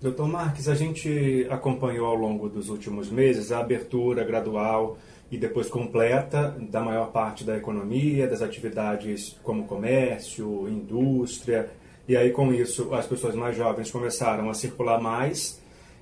[0.00, 4.98] Doutor Marques, a gente acompanhou ao longo dos últimos meses a abertura gradual
[5.30, 11.70] e depois completa da maior parte da economia, das atividades como comércio, indústria,
[12.08, 15.60] e aí com isso as pessoas mais jovens começaram a circular mais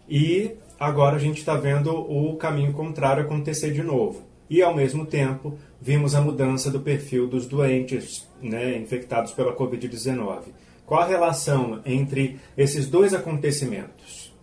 [0.09, 4.23] e agora a gente está vendo o caminho contrário acontecer de novo.
[4.49, 10.47] E ao mesmo tempo vimos a mudança do perfil dos doentes né, infectados pela Covid-19.
[10.85, 14.35] Qual a relação entre esses dois acontecimentos?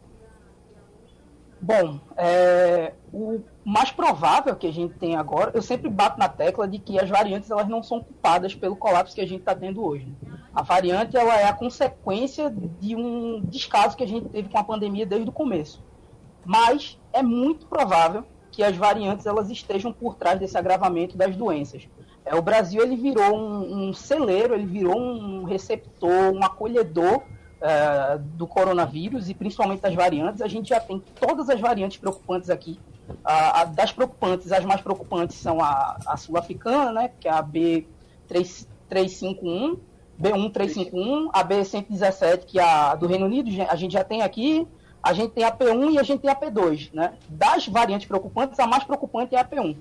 [1.60, 6.68] Bom, é, o mais provável que a gente tem agora, eu sempre bato na tecla
[6.68, 9.84] de que as variantes elas não são culpadas pelo colapso que a gente está tendo
[9.84, 10.06] hoje.
[10.06, 10.38] Né?
[10.54, 14.64] A variante ela é a consequência de um descaso que a gente teve com a
[14.64, 15.84] pandemia desde o começo.
[16.46, 21.88] Mas é muito provável que as variantes elas estejam por trás desse agravamento das doenças.
[22.24, 27.24] É, o Brasil ele virou um, um, celeiro, ele virou um receptor, um acolhedor
[27.62, 30.42] é, do coronavírus e principalmente das variantes.
[30.42, 32.80] A gente já tem todas as variantes preocupantes aqui.
[33.24, 37.44] A, a, das preocupantes, as mais preocupantes são a, a sul-africana, né, que é a
[37.44, 39.78] B351,
[40.22, 44.68] B1351, a B117, que é a do Reino Unido, a gente já tem aqui.
[45.02, 47.14] A gente tem a P1 e a gente tem a P2, né?
[47.30, 49.74] Das variantes preocupantes, a mais preocupante é a P1.
[49.74, 49.78] Uh,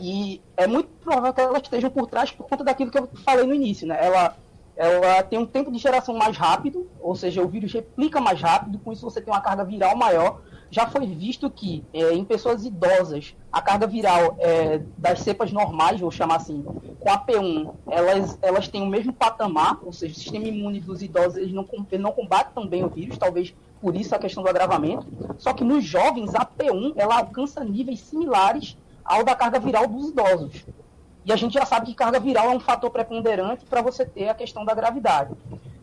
[0.00, 3.46] e é muito provável que elas estejam por trás por conta daquilo que eu falei
[3.46, 3.96] no início, né?
[4.00, 4.36] Ela,
[4.82, 8.80] ela tem um tempo de geração mais rápido, ou seja, o vírus replica mais rápido,
[8.80, 10.40] com isso você tem uma carga viral maior.
[10.72, 16.00] Já foi visto que é, em pessoas idosas, a carga viral é, das cepas normais,
[16.00, 16.64] vou chamar assim,
[16.98, 21.00] com a P1, elas, elas têm o mesmo patamar, ou seja, o sistema imune dos
[21.00, 21.64] idosos eles não,
[22.00, 25.06] não combate tão bem o vírus, talvez por isso a questão do agravamento.
[25.38, 30.08] Só que nos jovens, a P1 ela alcança níveis similares ao da carga viral dos
[30.08, 30.64] idosos.
[31.24, 34.28] E a gente já sabe que carga viral é um fator preponderante para você ter
[34.28, 35.34] a questão da gravidade.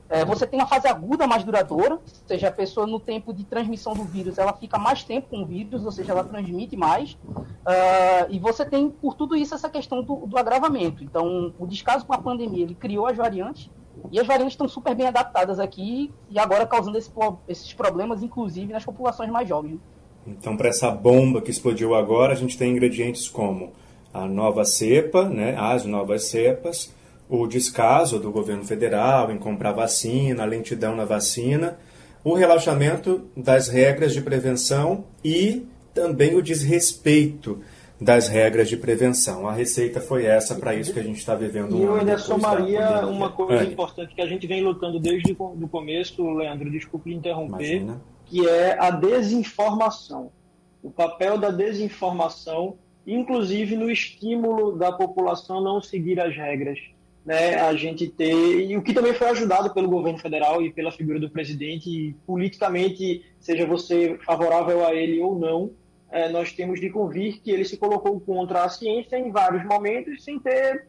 [0.09, 3.43] É, você tem uma fase aguda mais duradoura, ou seja, a pessoa no tempo de
[3.43, 7.11] transmissão do vírus, ela fica mais tempo com o vírus, ou seja, ela transmite mais.
[7.11, 11.03] Uh, e você tem, por tudo isso, essa questão do, do, agravamento.
[11.03, 13.69] Então, o descaso com a pandemia, ele criou as variantes,
[14.11, 17.11] e as variantes estão super bem adaptadas aqui, e agora causando esse,
[17.47, 19.79] esses problemas, inclusive, nas populações mais jovens.
[20.25, 23.73] Então, para essa bomba que explodiu agora, a gente tem ingredientes como
[24.13, 26.93] a nova cepa, né, as novas cepas,
[27.29, 31.77] o descaso do governo federal em comprar vacina, a lentidão na vacina,
[32.23, 37.61] o relaxamento das regras de prevenção e também o desrespeito
[38.01, 39.47] das regras de prevenção.
[39.47, 41.77] A receita foi essa para isso que a gente está vivendo.
[41.77, 43.65] E eu ainda somaria uma coisa é.
[43.65, 47.75] importante que a gente vem lutando desde o começo, Leandro, desculpe interromper.
[47.75, 50.31] Imagina que é a desinformação.
[50.81, 52.77] O papel da desinformação,
[53.13, 56.79] inclusive no estímulo da população a não seguir as regras.
[57.25, 60.91] Né, a gente ter, e o que também foi ajudado pelo governo federal e pela
[60.91, 65.69] figura do presidente, politicamente, seja você favorável a ele ou não,
[66.09, 70.23] é, nós temos de convir que ele se colocou contra a ciência em vários momentos
[70.23, 70.87] sem ter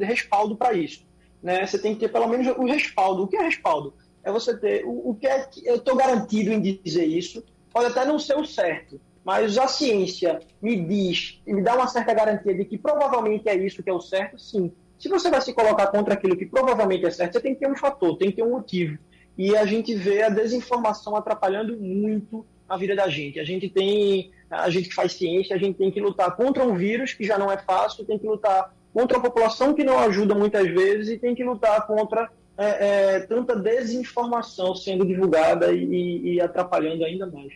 [0.00, 1.04] respaldo para isso.
[1.42, 1.66] Né?
[1.66, 3.24] Você tem que ter pelo menos o respaldo.
[3.24, 3.92] O que é respaldo?
[4.24, 7.86] é você ter o, o que é que eu estou garantido em dizer isso, pode
[7.86, 12.54] até não ser o certo, mas a ciência me diz me dá uma certa garantia
[12.54, 14.72] de que provavelmente é isso que é o certo, sim.
[14.98, 17.70] Se você vai se colocar contra aquilo que provavelmente é certo, você tem que ter
[17.70, 18.98] um fator, tem que ter um motivo.
[19.36, 23.40] E a gente vê a desinformação atrapalhando muito a vida da gente.
[23.40, 26.74] A gente tem, a gente que faz ciência, a gente tem que lutar contra um
[26.74, 30.34] vírus que já não é fácil, tem que lutar contra a população que não ajuda
[30.34, 36.40] muitas vezes e tem que lutar contra é, é, tanta desinformação sendo divulgada e, e
[36.40, 37.52] atrapalhando ainda mais.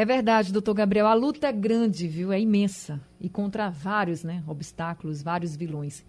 [0.00, 1.06] É verdade, doutor Gabriel.
[1.06, 2.32] A luta é grande, viu?
[2.32, 2.98] É imensa.
[3.20, 6.06] E contra vários né, obstáculos, vários vilões.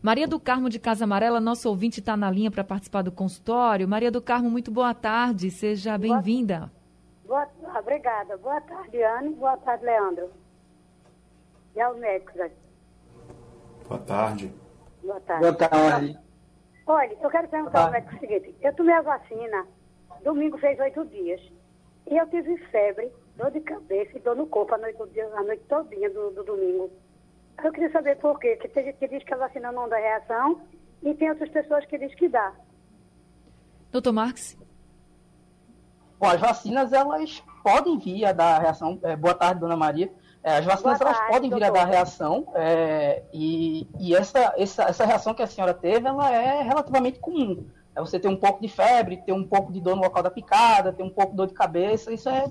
[0.00, 3.86] Maria do Carmo de Casa Amarela, nosso ouvinte está na linha para participar do consultório.
[3.86, 5.50] Maria do Carmo, muito boa tarde.
[5.50, 6.72] Seja bem-vinda.
[7.26, 8.34] Boa, boa, obrigada.
[8.38, 9.34] Boa tarde, Anne.
[9.34, 10.30] Boa tarde, Leandro.
[11.76, 12.56] E aos médicos aqui.
[13.86, 14.54] Boa tarde.
[15.02, 15.42] Boa tarde.
[15.42, 16.18] Boa tarde.
[16.86, 19.66] Olha, eu quero perguntar ao médico o seguinte: eu tomei a vacina,
[20.24, 21.42] domingo fez oito dias,
[22.10, 25.64] e eu tive febre, dor de cabeça e dor no corpo a noite, a noite
[25.68, 26.90] todinha do, do domingo.
[27.62, 29.96] Eu queria saber por quê, que tem gente que diz que a vacina não dá
[29.96, 30.60] reação
[31.02, 32.52] e tem outras pessoas que diz que dá.
[33.92, 34.58] Doutor Marques?
[36.18, 38.98] Bom, as vacinas, elas podem vir a dar reação.
[39.02, 40.10] É, boa tarde, dona Maria.
[40.42, 44.84] É, as vacinas tarde, elas podem vir a dar reação é, e, e essa, essa,
[44.84, 47.66] essa reação que a senhora teve, ela é relativamente comum.
[47.96, 50.30] É você ter um pouco de febre, ter um pouco de dor no local da
[50.30, 52.44] picada, ter um pouco de dor de cabeça, isso é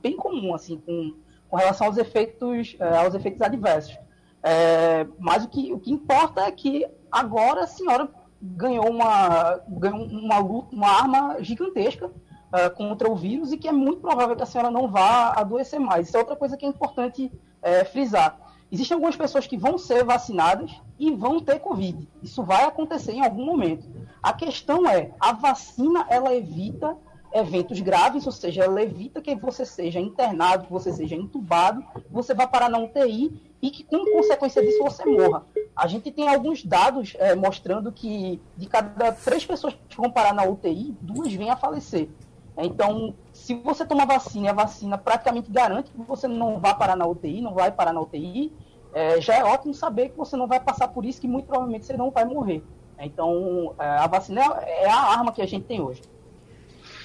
[0.00, 1.14] bem comum, assim, com,
[1.48, 3.98] com relação aos efeitos, é, aos efeitos adversos.
[4.42, 8.08] É, mas o que, o que importa é que agora a senhora
[8.40, 13.72] ganhou uma, ganhou uma, luta, uma arma gigantesca uh, contra o vírus e que é
[13.72, 16.08] muito provável que a senhora não vá adoecer mais.
[16.08, 18.38] Isso é outra coisa que é importante é, frisar.
[18.70, 22.08] Existem algumas pessoas que vão ser vacinadas e vão ter Covid.
[22.22, 23.86] Isso vai acontecer em algum momento.
[24.22, 26.96] A questão é, a vacina, ela evita
[27.32, 32.34] eventos graves, ou seja, ela evita que você seja internado, que você seja entubado, você
[32.34, 35.44] vá parar na UTI e que, com consequência disso, você morra.
[35.74, 40.32] A gente tem alguns dados é, mostrando que de cada três pessoas que vão parar
[40.32, 42.08] na UTI, duas vêm a falecer.
[42.58, 46.96] Então, se você toma vacina e a vacina praticamente garante que você não vai parar
[46.96, 48.52] na UTI, não vai parar na UTI,
[48.94, 51.84] é, já é ótimo saber que você não vai passar por isso, que muito provavelmente
[51.84, 52.62] você não vai morrer.
[52.98, 56.00] Então, é, a vacina é, é a arma que a gente tem hoje.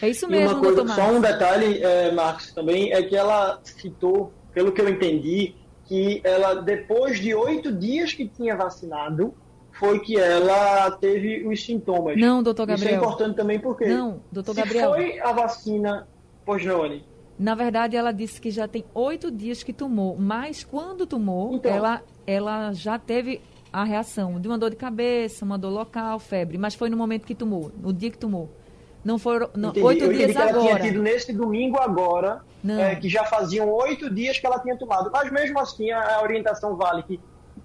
[0.02, 3.60] É isso mesmo, e uma coisa, Só um detalhe, é, Marcos, também, é que ela
[3.64, 5.54] citou, pelo que eu entendi,
[5.86, 9.34] que ela, depois de oito dias que tinha vacinado,
[9.72, 12.18] foi que ela teve os sintomas.
[12.20, 12.92] Não, doutor Gabriel.
[12.92, 13.86] Isso é importante também porque.
[13.86, 14.92] Não, doutor Gabriel.
[14.92, 16.08] foi a vacina.
[16.48, 17.06] Anny.
[17.40, 21.72] Na verdade, ela disse que já tem oito dias que tomou, mas quando tomou, então,
[21.72, 26.58] ela, ela já teve a reação de uma dor de cabeça, uma dor local, febre,
[26.58, 28.50] mas foi no momento que tomou, no dia que tomou.
[29.04, 30.66] Não foram não, oito eu dias que ela agora.
[30.66, 35.10] tinha tido nesse domingo agora, é, que já faziam oito dias que ela tinha tomado.
[35.12, 37.20] Mas mesmo assim, a orientação vale que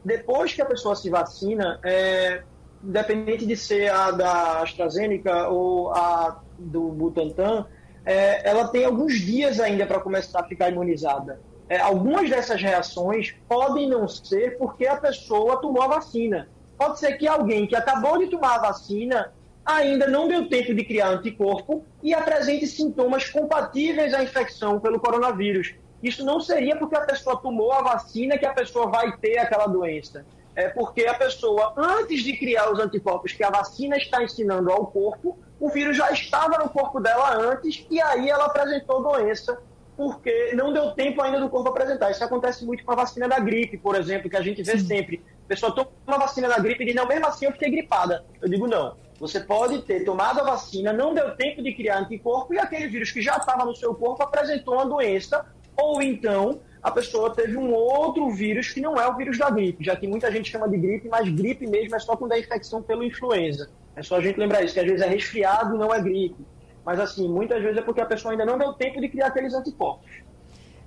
[0.07, 2.45] depois que a pessoa se vacina, é,
[2.83, 7.67] independente de ser a da AstraZeneca ou a do Butantan,
[8.05, 11.41] é, ela tem alguns dias ainda para começar a ficar imunizada.
[11.69, 16.49] É, algumas dessas reações podem não ser porque a pessoa tomou a vacina.
[16.79, 19.33] Pode ser que alguém que acabou de tomar a vacina
[19.65, 25.75] ainda não deu tempo de criar anticorpo e apresente sintomas compatíveis à infecção pelo coronavírus.
[26.07, 29.67] Isso não seria porque a pessoa tomou a vacina que a pessoa vai ter aquela
[29.67, 30.25] doença.
[30.55, 34.87] É porque a pessoa, antes de criar os anticorpos que a vacina está ensinando ao
[34.87, 39.59] corpo, o vírus já estava no corpo dela antes e aí ela apresentou doença
[39.97, 42.13] porque não deu tempo ainda do corpo apresentar.
[42.13, 44.87] Isso acontece muito com a vacina da gripe, por exemplo, que a gente vê Sim.
[44.87, 45.25] sempre.
[45.45, 48.25] A pessoa toma uma vacina da gripe e diz, não, mesmo assim eu fiquei gripada.
[48.41, 48.95] Eu digo, não.
[49.19, 53.11] Você pode ter tomado a vacina, não deu tempo de criar anticorpo e aquele vírus
[53.11, 55.45] que já estava no seu corpo apresentou uma doença
[55.77, 59.85] ou então a pessoa teve um outro vírus que não é o vírus da gripe,
[59.85, 62.83] já que muita gente chama de gripe, mas gripe mesmo é só quando é infecção
[62.83, 63.69] pelo influenza.
[63.97, 66.47] É só a gente lembrar isso, que às vezes é resfriado e não é gripe.
[66.85, 69.53] Mas assim, muitas vezes é porque a pessoa ainda não deu tempo de criar aqueles
[69.53, 70.09] anticorpos.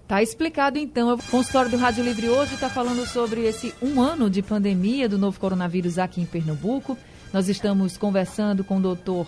[0.08, 1.13] Tá explicado então.
[1.13, 5.17] O consultório do Rádio Livre hoje está falando sobre esse um ano de pandemia do
[5.17, 6.97] novo coronavírus aqui em Pernambuco.
[7.34, 9.28] Nós estamos conversando com o doutor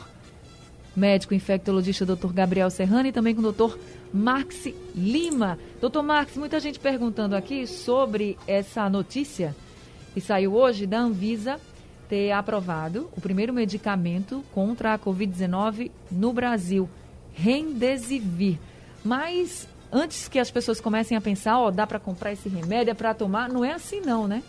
[0.96, 3.78] médico infectologista doutor Gabriel Serrano e também com o doutor
[4.14, 5.58] Marx Lima.
[5.80, 9.56] Doutor Marx, muita gente perguntando aqui sobre essa notícia
[10.14, 11.60] que saiu hoje da Anvisa
[12.10, 16.90] ter aprovado o primeiro medicamento contra a Covid-19 no Brasil,
[17.34, 18.60] Remdesivir.
[19.04, 22.92] Mas antes que as pessoas comecem a pensar, ó, oh, dá para comprar esse remédio,
[22.92, 24.44] é para tomar, não é assim não, né?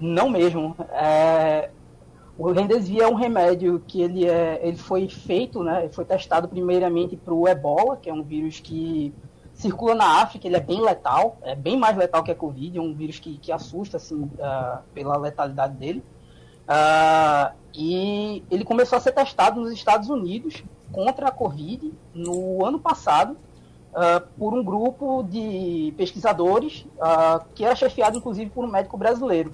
[0.00, 0.76] Não mesmo.
[0.90, 1.70] É,
[2.38, 7.16] o Remdesivir é um remédio que ele, é, ele foi feito, né, foi testado primeiramente
[7.16, 9.12] para o ebola, que é um vírus que
[9.52, 12.80] circula na África, ele é bem letal, é bem mais letal que a Covid, é
[12.80, 16.02] um vírus que, que assusta assim, uh, pela letalidade dele.
[16.68, 22.78] Uh, e ele começou a ser testado nos Estados Unidos contra a Covid no ano
[22.78, 26.86] passado, uh, por um grupo de pesquisadores
[27.56, 29.50] que era chefiado inclusive por um médico brasileiro.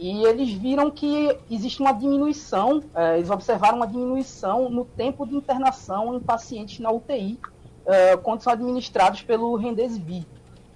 [0.00, 5.36] E eles viram que existe uma diminuição, é, eles observaram uma diminuição no tempo de
[5.36, 7.38] internação em pacientes na UTI,
[7.84, 10.24] é, quando são administrados pelo Remdesivir.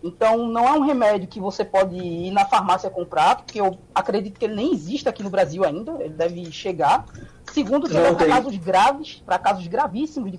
[0.02, 4.38] Então, não é um remédio que você pode ir na farmácia comprar, porque eu acredito
[4.38, 7.06] que ele nem existe aqui no Brasil ainda, ele deve chegar.
[7.44, 10.38] Segundo, que para casos graves, para casos gravíssimos,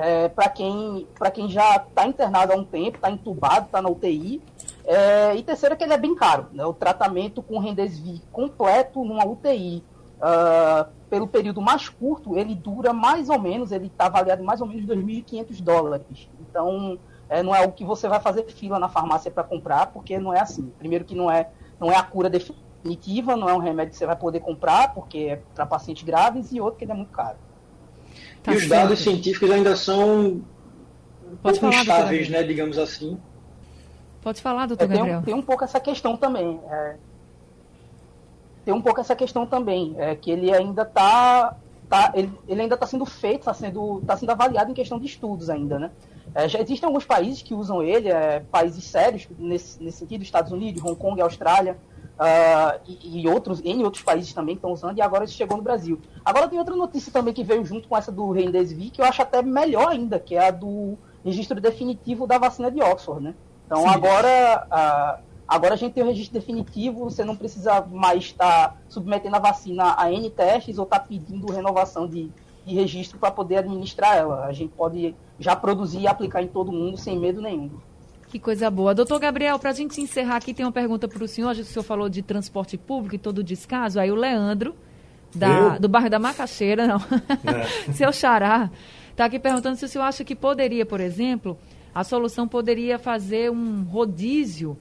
[0.00, 4.42] é, para quem, quem já está internado há um tempo, está entubado, está na UTI,
[4.86, 6.46] é, e terceiro é que ele é bem caro.
[6.52, 6.64] Né?
[6.64, 9.84] O tratamento com Rendesivir completo numa UTI
[10.18, 14.60] uh, ah, pelo período mais curto, ele dura mais ou menos, ele está avaliado mais
[14.60, 16.28] ou menos 2.500 dólares.
[16.40, 20.18] Então, é, não é o que você vai fazer fila na farmácia para comprar, porque
[20.18, 20.72] não é assim.
[20.78, 24.06] Primeiro que não é, não é a cura definitiva, não é um remédio que você
[24.06, 27.36] vai poder comprar, porque é para pacientes graves, e outro que ele é muito caro.
[28.42, 30.42] Tá e os dados científicos ainda são
[31.42, 33.18] Pode pouco instáveis, né, digamos assim.
[34.22, 35.18] Pode falar, doutor é, tem Gabriel.
[35.20, 36.60] Um, tem um pouco essa questão também.
[36.70, 36.96] É,
[38.64, 41.56] tem um pouco essa questão também, é, que ele ainda está
[41.88, 45.06] tá, ele, ele, ainda está sendo feito, está sendo, tá sendo avaliado em questão de
[45.06, 45.90] estudos ainda, né?
[46.34, 50.52] É, já existem alguns países que usam ele, é, países sérios nesse, nesse sentido, Estados
[50.52, 51.76] Unidos, Hong Kong, Austrália,
[52.20, 55.62] Uh, e, e, outros, em outros países também estão usando, e agora isso chegou no
[55.62, 55.98] Brasil.
[56.22, 59.22] Agora tem outra notícia também que veio junto com essa do Remdesivir, que eu acho
[59.22, 63.34] até melhor ainda, que é a do registro definitivo da vacina de Oxford, né?
[63.64, 63.88] Então Sim.
[63.88, 69.36] agora, uh, agora a gente tem o registro definitivo, você não precisa mais estar submetendo
[69.36, 72.30] a vacina a N testes ou estar tá pedindo renovação de,
[72.66, 74.44] de registro para poder administrar ela.
[74.44, 77.70] A gente pode já produzir e aplicar em todo mundo sem medo nenhum.
[78.30, 78.94] Que coisa boa.
[78.94, 81.50] Doutor Gabriel, para a gente encerrar aqui, tem uma pergunta para o senhor.
[81.50, 83.98] O senhor falou de transporte público e todo o descaso.
[83.98, 84.72] Aí o Leandro,
[85.34, 87.90] da, do bairro da Macaxeira, não, é.
[87.92, 88.70] seu xará,
[89.10, 91.58] está aqui perguntando se o senhor acha que poderia, por exemplo,
[91.92, 94.78] a solução poderia fazer um rodízio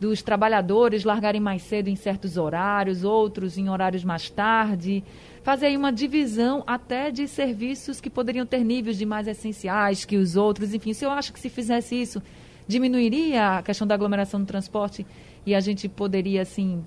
[0.00, 5.04] dos trabalhadores largarem mais cedo em certos horários, outros em horários mais tarde,
[5.42, 10.16] fazer aí uma divisão até de serviços que poderiam ter níveis de mais essenciais que
[10.16, 10.72] os outros.
[10.72, 12.22] Enfim, se eu acho que se fizesse isso,
[12.66, 15.06] diminuiria a questão da aglomeração do transporte
[15.44, 16.84] e a gente poderia, assim,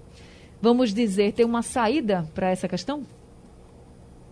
[0.62, 3.04] vamos dizer, ter uma saída para essa questão?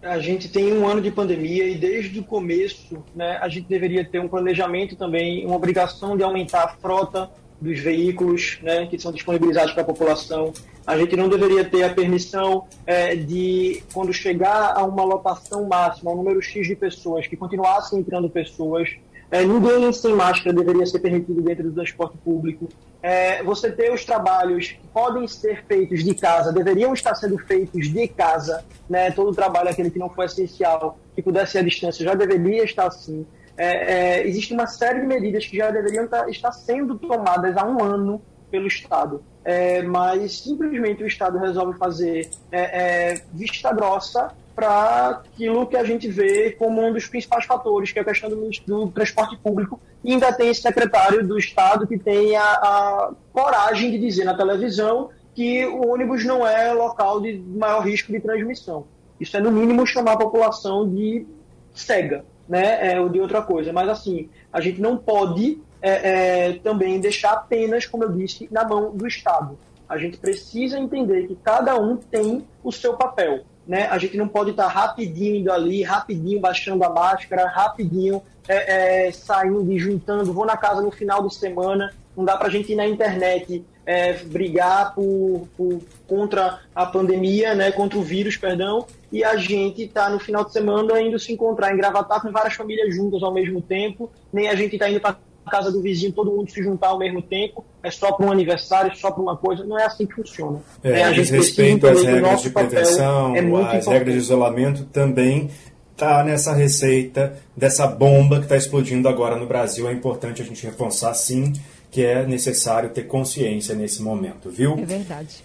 [0.01, 4.05] A gente tem um ano de pandemia e desde o começo né, a gente deveria
[4.05, 7.29] ter um planejamento também, uma obrigação de aumentar a frota
[7.59, 10.53] dos veículos né, que são disponibilizados para a população.
[10.85, 16.11] A gente não deveria ter a permissão é, de, quando chegar a uma lotação máxima,
[16.11, 18.89] um número X de pessoas, que continuassem entrando pessoas,
[19.29, 22.69] é, ninguém sem máscara deveria ser permitido dentro do transporte público.
[23.01, 27.89] É, você ter os trabalhos que podem ser feitos de casa, deveriam estar sendo feitos
[27.89, 29.11] de casa, né?
[29.11, 32.63] todo o trabalho, aquele que não foi essencial, que pudesse ser à distância, já deveria
[32.63, 33.25] estar assim.
[33.57, 37.65] É, é, existe uma série de medidas que já deveriam estar, estar sendo tomadas há
[37.65, 44.31] um ano pelo Estado, é, mas simplesmente o Estado resolve fazer é, é, vista grossa
[44.57, 48.27] para aquilo que a gente vê como um dos principais fatores, que é a questão
[48.27, 49.79] do, do transporte público.
[50.03, 54.35] E ainda tem esse secretário do Estado que tem a, a, coragem de dizer na
[54.35, 58.87] televisão que o ônibus não é local de maior risco de transmissão.
[59.19, 61.27] Isso é, no mínimo, chamar a população de
[61.71, 62.93] cega, né?
[62.93, 63.71] É, ou de outra coisa.
[63.71, 68.67] Mas, assim, a gente não pode é, é, também deixar apenas, como eu disse, na
[68.67, 69.55] mão do Estado.
[69.87, 73.87] A gente precisa entender que cada um tem o seu papel né?
[73.87, 79.11] A gente não pode estar rapidinho indo ali, rapidinho baixando a máscara, rapidinho é, é,
[79.11, 81.93] saindo e juntando, vou na casa no final de semana.
[82.15, 87.53] Não dá para a gente ir na internet é, brigar por, por, contra a pandemia,
[87.53, 87.71] né?
[87.71, 88.87] Contra o vírus, perdão.
[89.11, 92.53] E a gente está no final de semana indo se encontrar em Gravatar com várias
[92.53, 94.09] famílias juntas ao mesmo tempo.
[94.33, 95.17] Nem a gente está indo para
[95.47, 98.95] casa do vizinho, todo mundo se juntar ao mesmo tempo, é só para um aniversário,
[98.95, 100.59] só para uma coisa, não é assim que funciona.
[100.83, 105.49] É, é a gente respeito às regras de prevenção, é as regras de isolamento também
[105.91, 109.89] está nessa receita dessa bomba que está explodindo agora no Brasil.
[109.89, 111.53] É importante a gente reforçar sim
[111.89, 114.73] que é necessário ter consciência nesse momento, viu?
[114.73, 115.43] É verdade.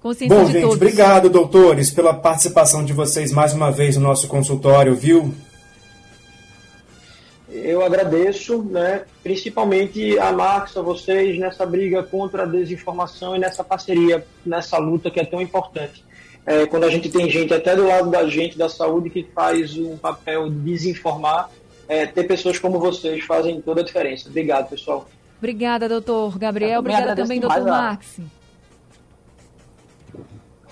[0.00, 0.76] Consciência Bom, gente, todos.
[0.76, 5.32] obrigado, doutores, pela participação de vocês mais uma vez no nosso consultório, viu?
[7.52, 13.62] Eu agradeço, né, principalmente a Marcos, a vocês, nessa briga contra a desinformação e nessa
[13.62, 16.02] parceria, nessa luta que é tão importante.
[16.46, 19.76] É, quando a gente tem gente até do lado da gente, da saúde, que faz
[19.76, 21.50] um papel de desinformar,
[21.86, 24.28] é, ter pessoas como vocês fazem toda a diferença.
[24.28, 25.06] Obrigado, pessoal.
[25.38, 26.80] Obrigada, doutor Gabriel.
[26.80, 28.18] Obrigada também, doutor Max.